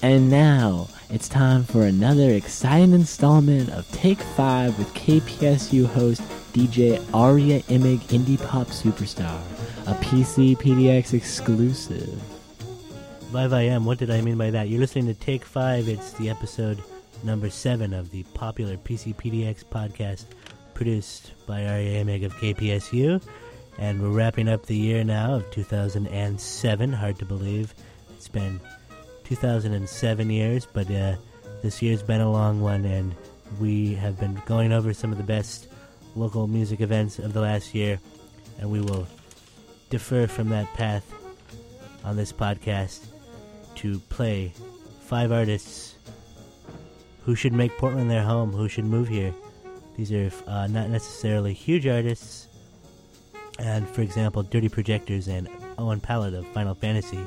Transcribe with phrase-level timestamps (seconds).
[0.00, 6.22] And now it's time for another exciting installment of Take 5 with KPSU host
[6.52, 9.40] DJ Aria Imig Indie Pop Superstar,
[9.88, 12.22] a PC PDX exclusive.
[13.32, 13.84] Live I am.
[13.84, 14.68] What did I mean by that?
[14.68, 15.88] You're listening to Take 5.
[15.88, 16.80] It's the episode
[17.24, 20.26] number 7 of the popular PC PDX podcast
[20.74, 23.20] produced by Aria Imig of KPSU.
[23.78, 26.92] And we're wrapping up the year now of 2007.
[26.92, 27.74] Hard to believe.
[28.14, 28.60] It's been
[29.28, 31.14] 2007 years, but uh,
[31.60, 33.14] this year's been a long one, and
[33.60, 35.68] we have been going over some of the best
[36.16, 38.00] local music events of the last year,
[38.58, 39.06] and we will
[39.90, 41.04] defer from that path
[42.04, 43.04] on this podcast
[43.74, 44.50] to play
[45.02, 45.94] five artists
[47.26, 49.34] who should make Portland their home, who should move here.
[49.98, 52.48] These are uh, not necessarily huge artists,
[53.58, 57.18] and for example, Dirty Projectors and Owen Pallett of Final Fantasy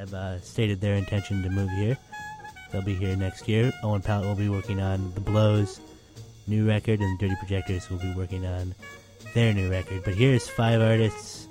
[0.00, 1.96] have uh, stated their intention to move here.
[2.72, 3.70] They'll be here next year.
[3.82, 5.80] Owen Pallett will be working on The Blow's
[6.46, 8.74] new record, and Dirty Projectors will be working on
[9.34, 10.02] their new record.
[10.04, 11.48] But here's five artists,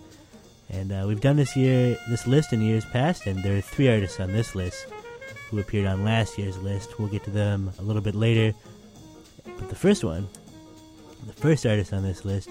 [0.69, 3.87] and uh, we've done this year this list in years past, and there are three
[3.87, 4.87] artists on this list
[5.49, 6.97] who appeared on last year's list.
[6.97, 8.57] We'll get to them a little bit later.
[9.43, 10.27] But the first one,
[11.27, 12.49] the first artist on this list,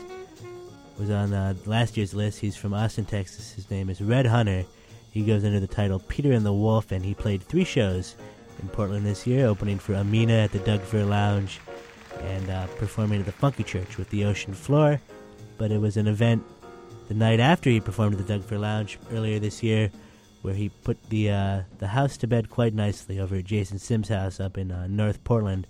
[0.97, 2.39] was on uh, last year's list.
[2.39, 3.53] He's from Austin, Texas.
[3.53, 4.64] His name is Red Hunter.
[5.11, 8.14] He goes under the title Peter and the Wolf, and he played three shows
[8.61, 11.61] in Portland this year, opening for Amina at the Doug Fir Lounge
[12.20, 15.01] and uh, performing at the Funky Church with the Ocean Floor.
[15.56, 16.45] But it was an event
[17.09, 19.91] the night after he performed at the Doug Fir Lounge earlier this year,
[20.42, 24.09] where he put the uh, the house to bed quite nicely over at Jason Sims'
[24.09, 25.67] house up in uh, North Portland,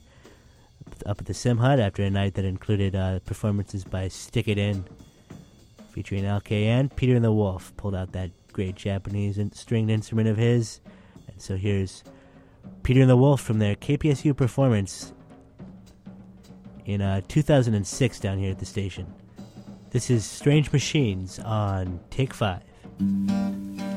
[1.06, 4.58] up at the Sim Hut after a night that included uh, performances by Stick It
[4.58, 4.84] In,
[5.92, 6.94] featuring LKN.
[6.96, 10.80] Peter and the Wolf pulled out that great Japanese in- stringed instrument of his,
[11.28, 12.02] and so here's
[12.82, 15.12] Peter and the Wolf from their KPSU performance
[16.84, 19.06] in uh, 2006 down here at the station.
[19.90, 23.87] This is Strange Machines on Take 5.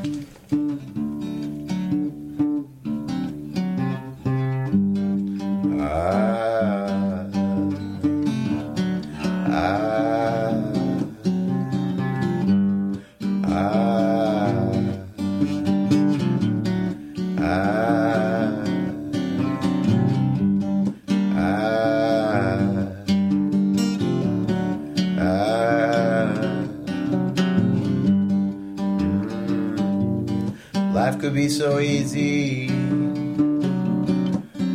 [31.62, 32.68] So easy.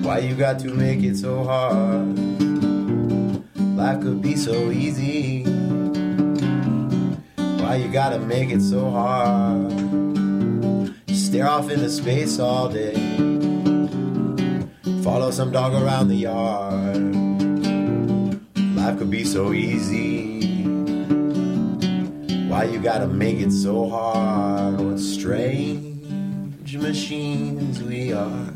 [0.07, 2.17] Why you got to make it so hard?
[3.77, 5.43] Life could be so easy.
[7.61, 9.73] Why you gotta make it so hard?
[11.09, 12.95] Stare off into space all day.
[15.03, 17.17] Follow some dog around the yard.
[18.77, 20.63] Life could be so easy.
[22.47, 24.81] Why you gotta make it so hard?
[24.81, 25.01] What
[26.77, 28.55] strange machines we are.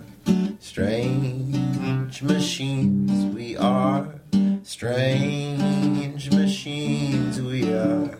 [0.58, 4.20] Strange machines we are.
[4.62, 8.18] Strange machines we are.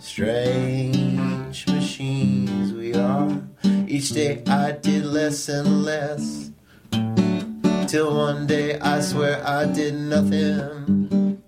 [0.00, 3.42] Strange machines we are.
[3.86, 6.50] Each day I did less and less.
[7.88, 11.42] Till one day I swear I did nothing.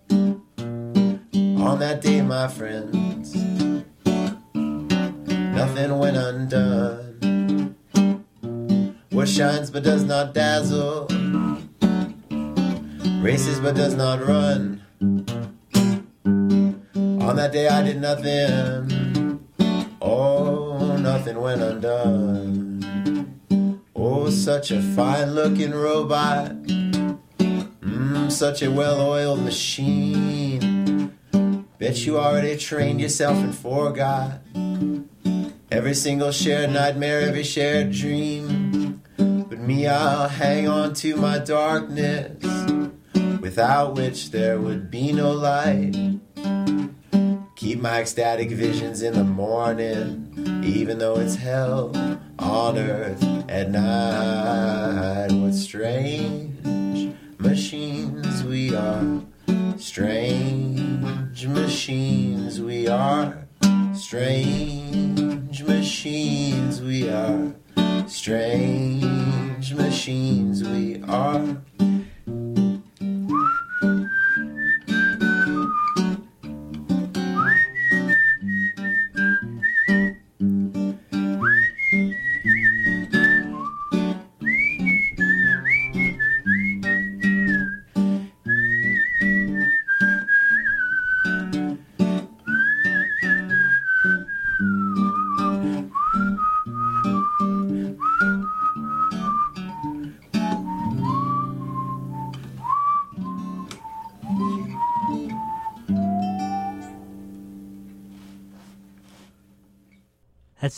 [1.58, 3.34] On that day, my friends,
[4.54, 7.03] nothing went undone.
[9.24, 11.06] What shines but does not dazzle,
[13.22, 14.82] races but does not run.
[17.22, 19.40] On that day, I did nothing.
[20.02, 23.40] Oh, nothing went undone.
[23.96, 26.50] Oh, such a fine looking robot.
[26.66, 31.16] Mmm, such a well oiled machine.
[31.78, 34.42] Bet you already trained yourself and forgot
[35.70, 38.63] every single shared nightmare, every shared dream.
[39.66, 42.36] Me, I'll hang on to my darkness,
[43.40, 45.94] without which there would be no light.
[47.56, 51.92] Keep my ecstatic visions in the morning, even though it's hell
[52.38, 55.32] on earth at night.
[55.32, 59.22] What strange machines we are,
[59.78, 63.46] strange machines we are,
[63.94, 67.54] strange machines we are,
[68.06, 69.03] strange
[69.76, 71.56] machines we are.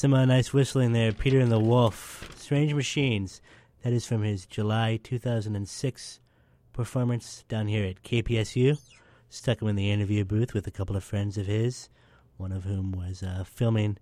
[0.07, 1.11] Some uh, nice whistling there.
[1.11, 3.41] Peter and the Wolf, Strange Machines.
[3.83, 6.21] That is from his July 2006
[6.73, 8.79] performance down here at KPSU.
[9.29, 11.89] Stuck him in the interview booth with a couple of friends of his,
[12.37, 13.99] one of whom was uh, filming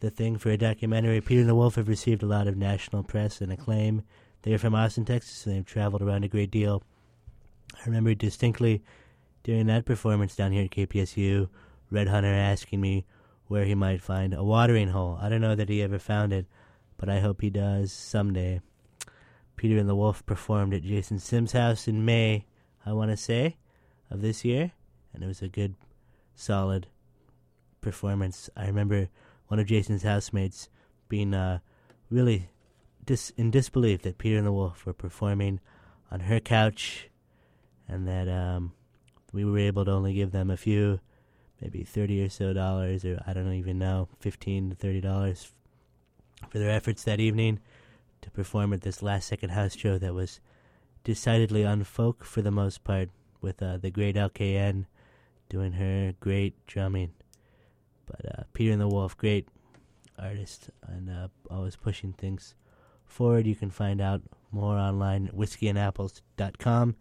[0.00, 1.22] the thing for a documentary.
[1.22, 4.02] Peter and the Wolf have received a lot of national press and acclaim.
[4.42, 6.82] They are from Austin, Texas, and they've traveled around a great deal.
[7.74, 8.82] I remember distinctly
[9.44, 11.48] during that performance down here at KPSU,
[11.90, 13.06] Red Hunter asking me
[13.48, 15.18] where he might find a watering hole.
[15.20, 16.46] I don't know that he ever found it,
[16.96, 18.60] but I hope he does someday.
[19.56, 22.46] Peter and the Wolf performed at Jason Sims' house in May,
[22.84, 23.56] I want to say,
[24.10, 24.72] of this year,
[25.12, 25.74] and it was a good,
[26.34, 26.88] solid
[27.80, 28.48] performance.
[28.56, 29.08] I remember
[29.48, 30.68] one of Jason's housemates
[31.08, 31.58] being uh,
[32.10, 32.48] really
[33.04, 35.60] dis- in disbelief that Peter and the Wolf were performing
[36.10, 37.08] on her couch,
[37.86, 38.72] and that um,
[39.32, 41.00] we were able to only give them a few,
[41.62, 45.52] maybe thirty or so dollars, or I don't even know, fifteen to thirty dollars
[46.50, 47.60] for their efforts that evening
[48.20, 50.40] to perform at this last second house show that was
[51.04, 53.08] decidedly unfolk for the most part,
[53.40, 54.86] with uh, the great LKN
[55.48, 57.12] doing her great drumming.
[58.06, 59.48] But uh, Peter and the Wolf, great
[60.18, 62.54] artist, and uh, always pushing things
[63.04, 63.46] forward.
[63.46, 66.96] You can find out more online at whiskeyanapples.com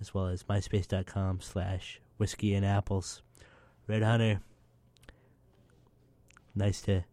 [0.00, 3.22] as well as myspace.com slash whiskey and apples.
[3.88, 4.40] Red Hunter,
[6.54, 7.04] nice to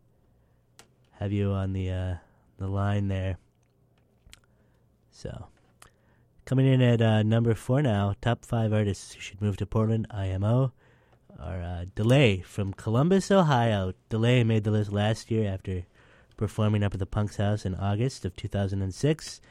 [1.13, 2.15] have you on the uh,
[2.57, 3.37] the line there.
[5.11, 5.47] So,
[6.45, 10.07] coming in at uh, number four now, top five artists who should move to Portland,
[10.11, 10.71] IMO,
[11.39, 13.93] are uh, Delay from Columbus, Ohio.
[14.09, 15.85] Delay made the list last year after
[16.37, 19.41] performing up at the Punk's House in August of 2006,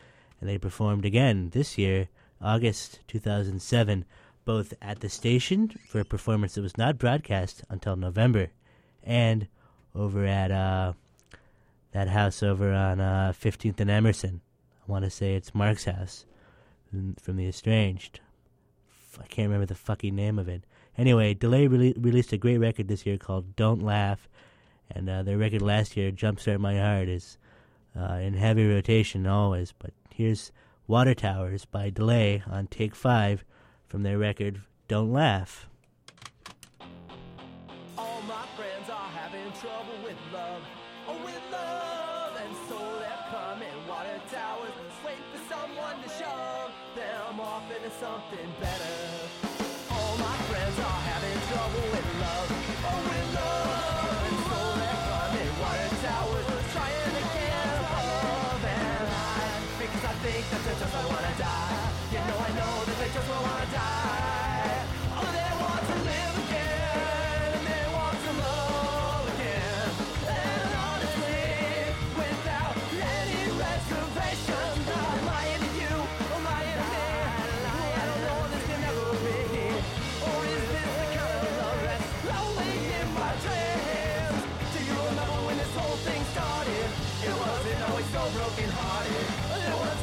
[0.41, 2.09] and they performed again this year,
[2.41, 4.05] August 2007,
[4.49, 8.49] both at the station for a performance that was not broadcast until November,
[9.05, 9.47] and
[9.95, 10.95] over at uh,
[11.93, 14.41] that house over on uh, 15th and Emerson.
[14.81, 16.25] I want to say it's Mark's house
[16.91, 18.21] from The Estranged.
[19.23, 20.65] I can't remember the fucking name of it.
[20.97, 24.31] Anyway, Delay re- released a great record this year called Don't Laugh,
[24.91, 27.37] and uh, their record last year, Jumpstart My Heart, is
[27.95, 29.75] uh, in heavy rotation always.
[29.79, 30.53] But here's
[30.87, 33.45] Water Towers by Delay on Take 5
[33.89, 35.67] from their record Don't Laugh.
[37.97, 40.63] All my friends are having trouble with love.
[41.09, 42.37] Oh, with love.
[42.37, 44.73] And so they're coming water towers.
[45.05, 48.88] Wait for someone to shove them off into something better.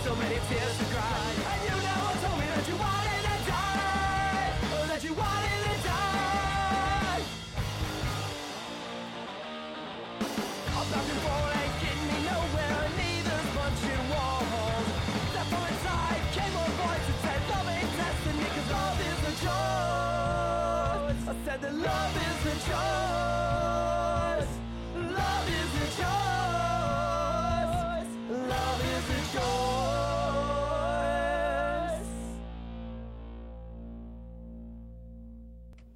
[0.06, 1.34] So many tears to cry.
[1.52, 4.54] And you never told me that you wanted to die.
[4.92, 7.22] That you wanted to die.
[10.78, 12.82] I'm back and forth, ain't getting me nowhere.
[13.02, 14.88] Neither's punching walls.
[15.34, 19.34] That from inside came a voice that said, Love ain't destiny, 'cause love is a
[19.46, 21.24] choice.
[21.32, 23.55] I said that love is a choice.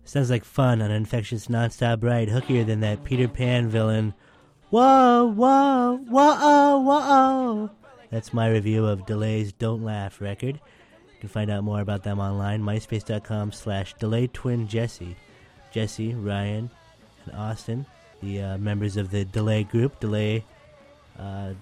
[0.10, 4.16] Sounds like fun, on an infectious nonstop ride, hookier than that Peter Pan villain.
[4.72, 7.70] Whoa, whoa, whoa, whoa.
[8.10, 10.56] That's my review of Delay's Don't Laugh record.
[10.56, 15.16] You can find out more about them online, myspace.com slash delay twin Jesse.
[15.72, 16.72] Jesse, Ryan,
[17.28, 17.86] and Austin,
[18.24, 20.44] the uh, members of the Delay group, Delay
[21.20, 21.54] uh,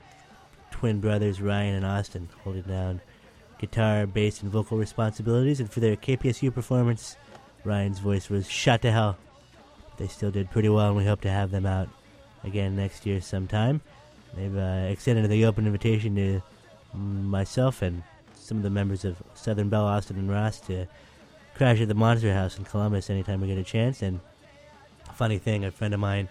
[0.71, 3.01] twin brothers Ryan and Austin, holding down
[3.59, 5.59] guitar, bass, and vocal responsibilities.
[5.59, 7.17] And for their KPSU performance,
[7.67, 9.17] Ryan's voice was shot to hell.
[9.97, 11.89] They still did pretty well, and we hope to have them out
[12.43, 13.81] again next year sometime.
[14.36, 16.41] They've uh, extended the open invitation to
[16.93, 18.03] myself and
[18.36, 20.88] some of the members of Southern Bell, Austin, and Ross to
[21.55, 24.01] crash at the Monster House in Columbus anytime we get a chance.
[24.01, 24.21] And
[25.13, 26.29] funny thing, a friend of mine,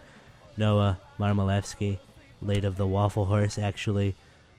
[0.56, 1.98] Noah Marmalevsky,
[2.40, 4.14] late of the Waffle Horse, actually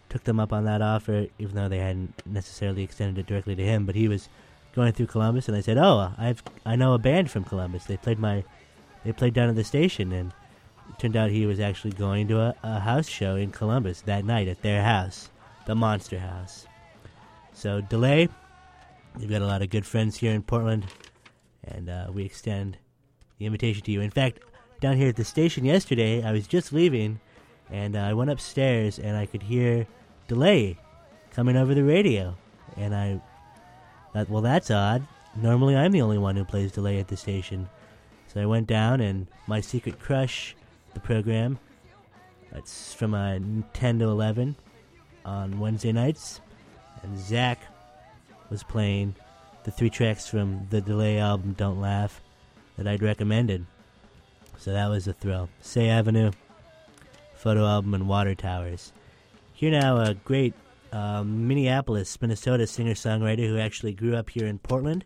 [0.10, 3.64] took them up on that offer, even though they hadn't necessarily extended it directly to
[3.64, 3.86] him.
[3.86, 4.30] But he was
[4.78, 7.86] going through Columbus, and I said, "Oh, I've I know a band from Columbus.
[7.86, 8.46] They played my,
[9.04, 10.32] they played down at the station, and
[11.00, 14.48] turned out he was actually going to a, a house show in Columbus that night
[14.48, 15.30] at their house,
[15.66, 16.68] the Monster House.
[17.54, 18.30] So, Delay,
[19.20, 20.86] you've got a lot of good friends here in Portland,
[21.64, 22.78] and uh, we extend
[23.40, 24.02] the invitation to you.
[24.02, 24.40] In fact,
[24.80, 27.20] down here at the station yesterday, I was just leaving,
[27.72, 29.88] and uh, I went upstairs and I could hear
[30.28, 30.78] Delay
[31.32, 32.38] coming over the radio,
[32.76, 33.20] and I
[34.24, 35.06] thought, well, that's odd.
[35.36, 37.70] Normally, I'm the only one who plays Delay at the station.
[38.28, 40.56] So I went down, and my secret crush,
[40.94, 41.60] the program,
[42.54, 43.40] it's from uh,
[43.74, 44.56] 10 to 11
[45.26, 46.42] on Wednesday nights,
[47.04, 47.62] and Zach
[48.50, 49.16] was playing
[49.64, 52.22] the three tracks from the Delay album, Don't Laugh,
[52.78, 53.66] that I'd recommended.
[54.58, 55.50] So that was a thrill.
[55.62, 56.32] Say Avenue,
[57.36, 58.92] photo album, and Water Towers.
[59.54, 60.54] Here now, a great
[60.92, 65.06] um, Minneapolis, Minnesota singer songwriter who actually grew up here in Portland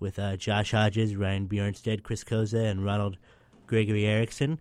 [0.00, 3.16] with uh, Josh Hodges, Ryan Bjornstead, Chris Koza, and Ronald
[3.66, 4.60] Gregory Erickson.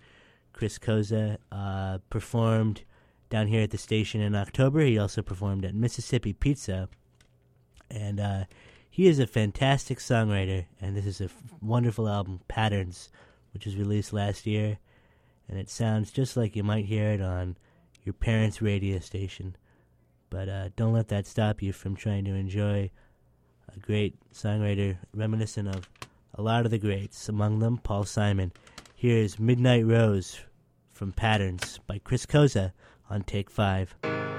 [0.54, 2.84] Chris Koza uh, performed
[3.30, 4.82] down here at the station in October.
[4.82, 6.90] He also performed at Mississippi Pizza.
[7.90, 8.44] And uh,
[8.90, 13.10] he is a fantastic songwriter, and this is a f- wonderful album, Patterns,
[13.54, 14.78] which was released last year.
[15.48, 17.58] And it sounds just like you might hear it on
[18.04, 19.56] your parents' radio station.
[20.32, 22.90] But uh, don't let that stop you from trying to enjoy
[23.76, 25.88] a great songwriter reminiscent of
[26.34, 28.54] a lot of the greats, among them Paul Simon.
[28.96, 30.40] Here is Midnight Rose
[30.94, 32.72] from Patterns by Chris Koza
[33.10, 34.31] on Take 5.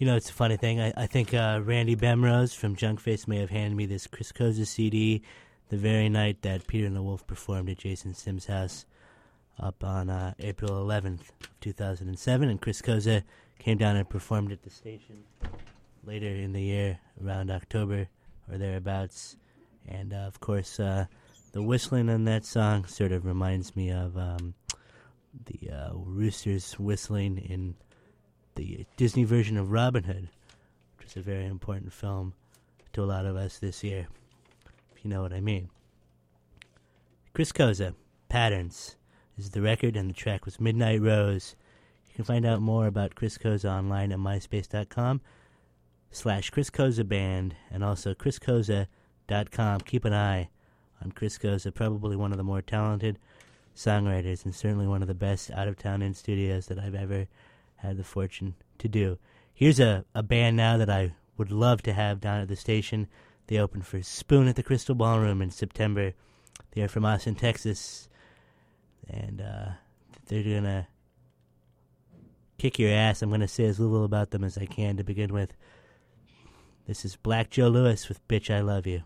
[0.00, 0.80] You know, it's a funny thing.
[0.80, 4.66] I, I think uh, Randy Bemrose from Junkface may have handed me this Chris Koza
[4.66, 5.20] CD
[5.68, 8.86] the very night that Peter and the Wolf performed at Jason Sims' house
[9.58, 12.48] up on uh, April 11th of 2007.
[12.48, 13.24] And Chris Koza
[13.58, 15.22] came down and performed at the station
[16.02, 18.08] later in the year, around October
[18.50, 19.36] or thereabouts.
[19.86, 21.04] And uh, of course, uh,
[21.52, 24.54] the whistling on that song sort of reminds me of um,
[25.44, 27.74] the uh, roosters whistling in
[28.60, 30.28] the Disney version of Robin Hood,
[30.98, 32.34] which is a very important film
[32.92, 34.06] to a lot of us this year,
[34.94, 35.70] if you know what I mean.
[37.32, 37.94] Chris Koza,
[38.28, 38.96] Patterns,
[39.38, 41.56] is the record, and the track was Midnight Rose.
[42.08, 45.22] You can find out more about Chris Koza online at myspace.com
[46.10, 49.80] slash Chris Koza Band and also chriskoza.com.
[49.80, 50.50] Keep an eye
[51.02, 53.18] on Chris Koza, probably one of the more talented
[53.74, 57.26] songwriters and certainly one of the best out of town in studios that I've ever
[57.82, 59.18] had the fortune to do.
[59.52, 63.08] Here's a, a band now that I would love to have down at the station.
[63.46, 66.12] They opened for Spoon at the Crystal Ballroom in September.
[66.72, 68.08] They are from Austin, Texas.
[69.08, 69.70] And uh,
[70.26, 70.86] they're going to
[72.58, 73.22] kick your ass.
[73.22, 75.52] I'm going to say as little about them as I can to begin with.
[76.86, 79.02] This is Black Joe Lewis with Bitch I Love You.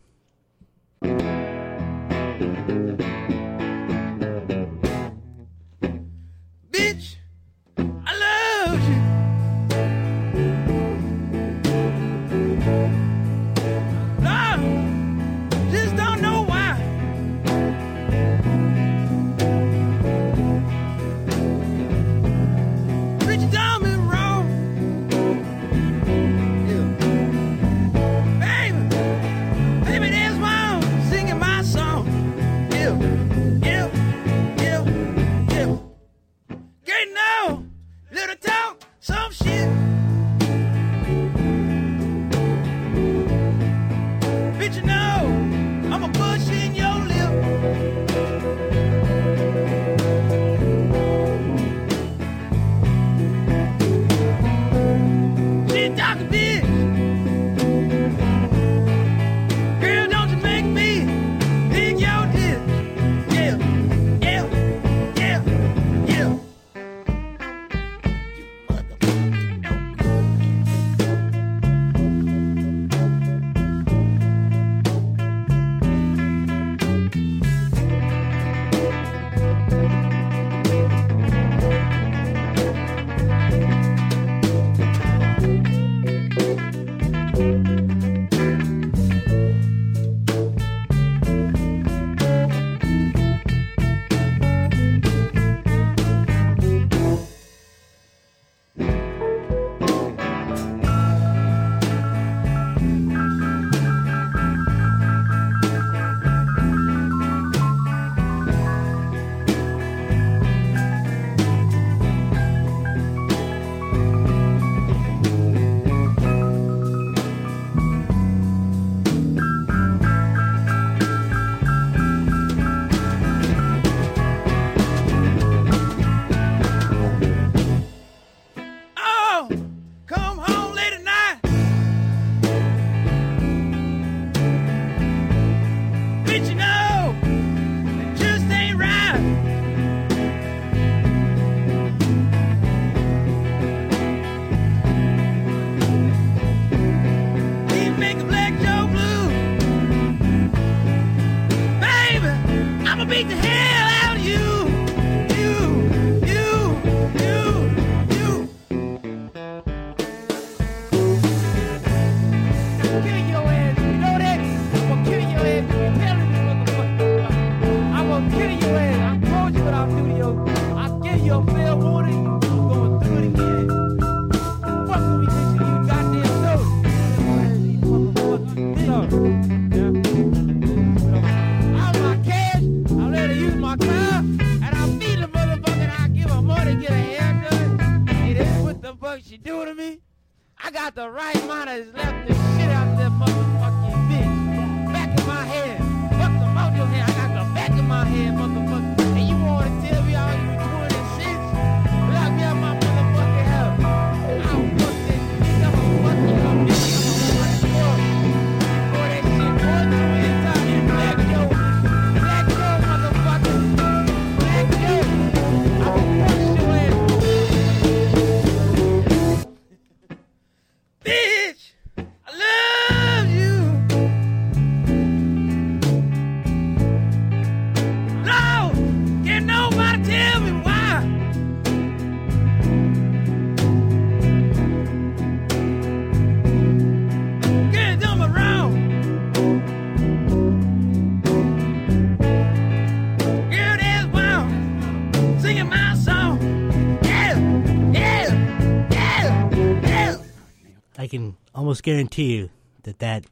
[251.74, 252.50] Almost guarantee you
[252.84, 253.24] that that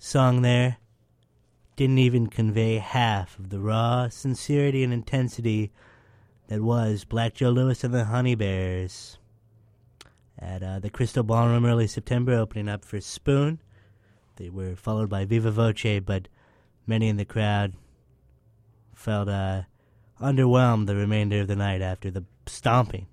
[0.00, 0.78] song there
[1.76, 5.70] didn't even convey half of the raw sincerity and intensity
[6.48, 9.16] that was Black Joe Lewis and the Honey Bears
[10.36, 13.60] at uh, the Crystal Ballroom early September, opening up for Spoon.
[14.34, 16.26] They were followed by Viva Voce, but
[16.84, 17.74] many in the crowd
[18.92, 19.62] felt uh,
[20.20, 23.06] underwhelmed the remainder of the night after the stomping,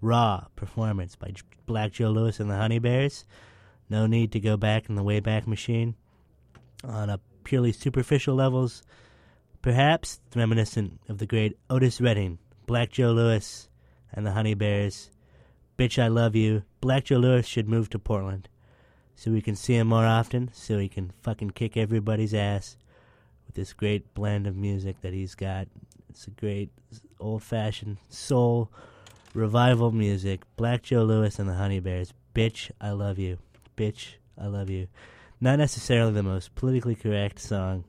[0.00, 1.32] raw performance by
[1.66, 3.24] Black Joe Lewis and the Honey Bears.
[3.90, 5.94] No need to go back in the Wayback Machine
[6.84, 8.82] on a purely superficial levels,
[9.62, 13.68] perhaps reminiscent of the great Otis Redding, Black Joe Lewis,
[14.12, 15.10] and the Honey Bears.
[15.78, 16.62] Bitch, I love you.
[16.80, 18.48] Black Joe Lewis should move to Portland
[19.14, 22.76] so we can see him more often, so he can fucking kick everybody's ass
[23.46, 25.66] with this great blend of music that he's got.
[26.08, 26.70] It's a great
[27.18, 28.70] old fashioned soul
[29.34, 30.42] revival music.
[30.56, 32.12] Black Joe Lewis and the Honey Bears.
[32.34, 33.38] Bitch, I love you.
[33.76, 34.88] Bitch, I love you.
[35.40, 37.84] Not necessarily the most politically correct song,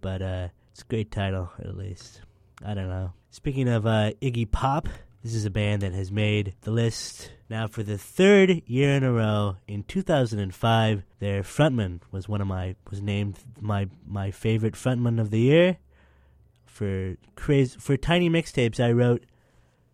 [0.00, 2.22] but uh, it's a great title at least.
[2.64, 3.12] I don't know.
[3.30, 4.88] Speaking of uh, Iggy Pop,
[5.22, 9.02] this is a band that has made the list now for the third year in
[9.02, 9.56] a row.
[9.66, 15.30] In 2005, their frontman was one of my was named my my favorite frontman of
[15.30, 15.78] the year.
[16.64, 19.24] For crazy for tiny mixtapes, I wrote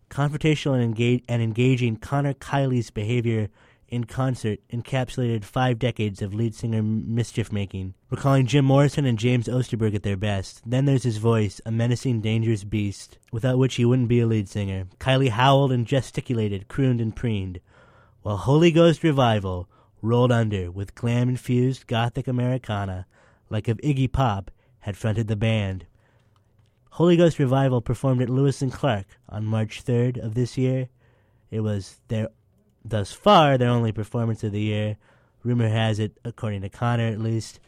[0.09, 3.49] confrontational and, and engaging Connor Kiley's behavior
[3.93, 9.47] in concert encapsulated five decades of lead singer mischief making, recalling Jim Morrison and James
[9.47, 10.61] Osterberg at their best.
[10.65, 14.49] Then there's his voice, a menacing, dangerous beast, without which he wouldn't be a lead
[14.49, 14.87] singer.
[14.99, 17.59] Kiley howled and gesticulated, crooned and preened,
[18.23, 19.69] while Holy Ghost Revival
[20.01, 23.05] rolled under with glam infused gothic Americana,
[23.51, 25.85] like if Iggy Pop had fronted the band.
[26.93, 30.89] Holy Ghost Revival performed at Lewis and Clark on March 3rd of this year.
[31.49, 32.29] It was their
[32.85, 34.97] thus far their only performance of the year.
[35.41, 37.59] Rumor has it, according to Connor at least,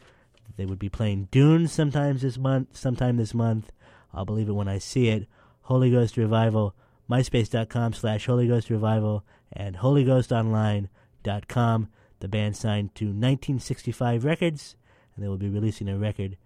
[0.56, 3.72] they would be playing Dune this month, sometime this month.
[4.14, 5.26] I'll believe it when I see it.
[5.62, 6.76] Holy Ghost Revival,
[7.10, 11.88] myspace.com slash Holy Ghost Revival, and holyghostonline.com.
[12.20, 14.76] The band signed to 1965 Records,
[15.16, 16.36] and they will be releasing a record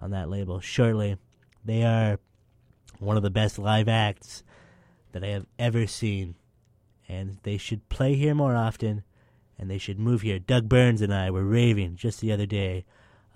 [0.00, 1.16] on that label shortly.
[1.64, 2.18] They are
[2.98, 4.42] one of the best live acts
[5.12, 6.34] that I have ever seen
[7.08, 9.02] and they should play here more often,
[9.58, 10.38] and they should move here.
[10.38, 12.84] Doug Burns and I were raving just the other day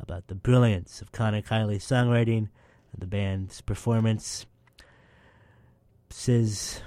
[0.00, 2.48] about the brilliance of Connor Kiley's songwriting
[2.92, 4.46] and the band's performance.
[6.10, 6.80] Says,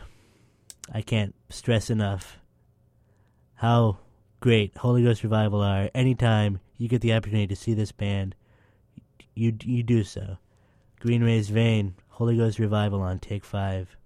[0.91, 2.39] I can't stress enough
[3.55, 3.99] how
[4.39, 5.89] great Holy Ghost Revival are.
[5.93, 8.35] Anytime you get the opportunity to see this band,
[9.35, 10.37] you you do so.
[11.01, 13.97] Green Ray's Vein, Holy Ghost Revival on Take 5.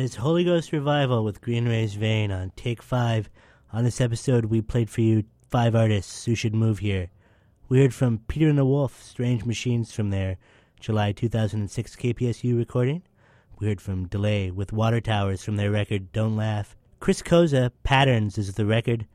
[0.00, 3.28] Is Holy Ghost Revival with Green Ray's Vein on Take 5.
[3.74, 7.10] On this episode, we played for you five artists who should move here.
[7.68, 10.38] We heard from Peter and the Wolf, Strange Machines from their
[10.80, 13.02] July 2006 KPSU recording.
[13.58, 16.76] We heard from Delay with Water Towers from their record Don't Laugh.
[16.98, 19.06] Chris Koza, Patterns is the record.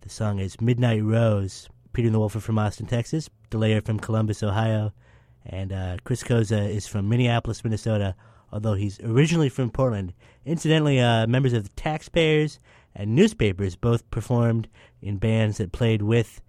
[0.00, 1.68] The song is Midnight Rose.
[1.92, 3.30] Peter and the Wolf are from Austin, Texas.
[3.50, 4.92] Delay are from Columbus, Ohio.
[5.44, 8.16] And uh, Chris Koza is from Minneapolis, Minnesota,
[8.56, 10.14] although he's originally from Portland.
[10.46, 12.58] Incidentally, uh, members of the Taxpayers
[12.94, 14.66] and Newspapers both performed
[15.02, 16.40] in bands that played with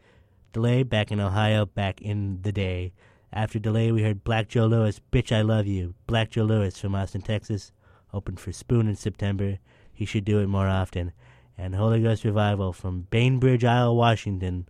[0.54, 2.94] Delay back in Ohio back in the day.
[3.34, 5.96] After Delay, we heard Black Joe Lewis, Bitch I Love You.
[6.08, 7.74] Black Joe Lewis from Austin, Texas,
[8.14, 9.60] opened for Spoon in September.
[9.92, 11.12] He should do it more often.
[11.58, 14.70] And Holy Ghost Revival from Bainbridge, Isle, Washington.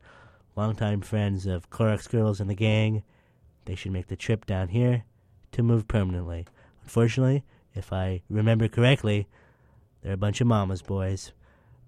[0.56, 3.04] Longtime friends of Clorox Girls and the gang.
[3.65, 5.04] They should make the trip down here
[5.52, 6.47] to move permanently.
[6.88, 7.43] Unfortunately,
[7.76, 9.28] if I remember correctly,
[10.02, 11.34] they're a bunch of mama's boys.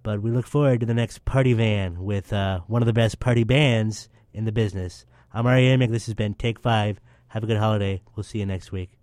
[0.03, 3.21] But we look forward to the next party van with uh, one of the best
[3.21, 5.05] party bands in the business.
[5.33, 5.89] I'm Ari Amick.
[5.89, 6.99] This has been Take Five.
[7.29, 8.01] Have a good holiday.
[8.13, 8.98] We'll see you next week.